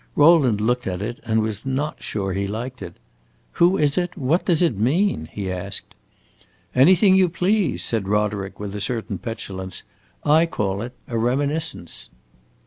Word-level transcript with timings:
Rowland 0.15 0.59
looked 0.59 0.87
at 0.87 0.99
it 0.99 1.19
and 1.25 1.43
was 1.43 1.63
not 1.63 2.01
sure 2.01 2.33
he 2.33 2.47
liked 2.47 2.81
it. 2.81 2.95
"Who 3.61 3.77
is 3.77 3.99
it? 3.99 4.17
what 4.17 4.45
does 4.45 4.63
it 4.63 4.75
mean?" 4.75 5.29
he 5.31 5.51
asked. 5.51 5.93
"Anything 6.73 7.13
you 7.13 7.29
please!" 7.29 7.83
said 7.83 8.07
Roderick, 8.07 8.59
with 8.59 8.73
a 8.73 8.81
certain 8.81 9.19
petulance. 9.19 9.83
"I 10.23 10.47
call 10.47 10.81
it 10.81 10.93
A 11.07 11.19
Reminiscence." 11.19 12.09